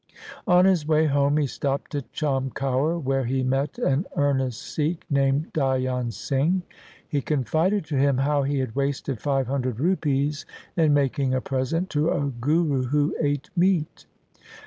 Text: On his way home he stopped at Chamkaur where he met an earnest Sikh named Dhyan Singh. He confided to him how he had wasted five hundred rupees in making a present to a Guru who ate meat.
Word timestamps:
On 0.47 0.65
his 0.65 0.87
way 0.87 1.05
home 1.05 1.37
he 1.37 1.45
stopped 1.45 1.93
at 1.93 2.11
Chamkaur 2.11 2.97
where 2.97 3.25
he 3.25 3.43
met 3.43 3.77
an 3.77 4.07
earnest 4.15 4.59
Sikh 4.73 5.05
named 5.11 5.53
Dhyan 5.53 6.09
Singh. 6.11 6.63
He 7.07 7.21
confided 7.21 7.85
to 7.85 7.97
him 7.97 8.17
how 8.17 8.41
he 8.41 8.57
had 8.57 8.73
wasted 8.73 9.21
five 9.21 9.45
hundred 9.45 9.79
rupees 9.79 10.43
in 10.75 10.95
making 10.95 11.35
a 11.35 11.39
present 11.41 11.91
to 11.91 12.09
a 12.09 12.31
Guru 12.31 12.85
who 12.87 13.15
ate 13.21 13.51
meat. 13.55 14.07